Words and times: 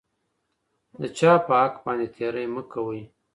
د 1.01 1.03
چا 1.17 1.33
په 1.45 1.53
حق 1.61 1.75
باندې 1.85 2.07
تېری 2.15 2.45
مه 2.55 2.63
کوئ. 2.71 3.01